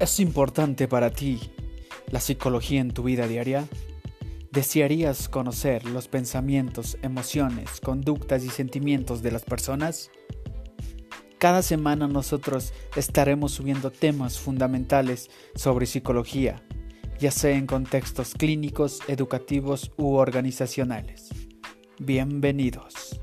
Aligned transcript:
¿Es 0.00 0.18
importante 0.18 0.88
para 0.88 1.10
ti 1.10 1.38
la 2.10 2.20
psicología 2.20 2.80
en 2.80 2.90
tu 2.90 3.02
vida 3.02 3.28
diaria? 3.28 3.68
¿Desearías 4.50 5.28
conocer 5.28 5.84
los 5.84 6.08
pensamientos, 6.08 6.96
emociones, 7.02 7.82
conductas 7.82 8.42
y 8.42 8.48
sentimientos 8.48 9.20
de 9.20 9.30
las 9.30 9.44
personas? 9.44 10.10
Cada 11.36 11.60
semana 11.60 12.08
nosotros 12.08 12.72
estaremos 12.96 13.52
subiendo 13.52 13.90
temas 13.90 14.38
fundamentales 14.38 15.28
sobre 15.54 15.84
psicología, 15.84 16.62
ya 17.18 17.30
sea 17.30 17.50
en 17.58 17.66
contextos 17.66 18.32
clínicos, 18.32 19.00
educativos 19.06 19.92
u 19.98 20.14
organizacionales. 20.14 21.28
Bienvenidos. 21.98 23.19